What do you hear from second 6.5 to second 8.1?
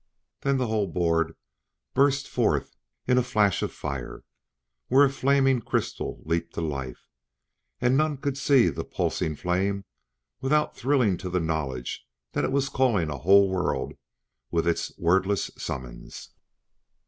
to life and